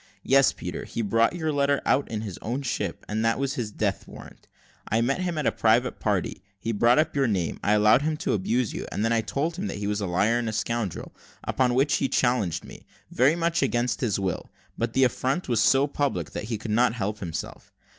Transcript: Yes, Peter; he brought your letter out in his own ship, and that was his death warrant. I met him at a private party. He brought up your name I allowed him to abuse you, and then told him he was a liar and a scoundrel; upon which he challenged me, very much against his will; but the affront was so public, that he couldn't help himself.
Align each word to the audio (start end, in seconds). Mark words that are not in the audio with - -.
Yes, 0.23 0.51
Peter; 0.51 0.83
he 0.85 1.03
brought 1.03 1.35
your 1.35 1.53
letter 1.53 1.79
out 1.85 2.09
in 2.09 2.21
his 2.21 2.39
own 2.39 2.63
ship, 2.63 3.05
and 3.07 3.23
that 3.23 3.37
was 3.37 3.53
his 3.53 3.69
death 3.71 4.07
warrant. 4.07 4.47
I 4.89 4.99
met 4.99 5.21
him 5.21 5.37
at 5.37 5.45
a 5.45 5.51
private 5.51 5.99
party. 5.99 6.41
He 6.59 6.71
brought 6.71 6.97
up 6.97 7.15
your 7.15 7.27
name 7.27 7.59
I 7.63 7.73
allowed 7.73 8.01
him 8.01 8.17
to 8.25 8.33
abuse 8.33 8.73
you, 8.73 8.87
and 8.91 9.05
then 9.05 9.21
told 9.21 9.57
him 9.57 9.69
he 9.69 9.85
was 9.85 10.01
a 10.01 10.07
liar 10.07 10.39
and 10.39 10.49
a 10.49 10.53
scoundrel; 10.53 11.13
upon 11.43 11.75
which 11.75 11.97
he 11.97 12.09
challenged 12.09 12.63
me, 12.63 12.87
very 13.11 13.35
much 13.35 13.61
against 13.61 14.01
his 14.01 14.17
will; 14.19 14.49
but 14.75 14.93
the 14.93 15.03
affront 15.03 15.47
was 15.47 15.61
so 15.61 15.85
public, 15.85 16.31
that 16.31 16.45
he 16.45 16.57
couldn't 16.57 16.93
help 16.93 17.19
himself. 17.19 17.71